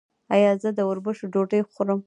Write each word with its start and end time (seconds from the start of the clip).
ایا 0.33 0.51
زه 0.61 0.69
د 0.77 0.79
وربشو 0.89 1.25
ډوډۍ 1.33 1.59
وخورم؟ 1.63 1.99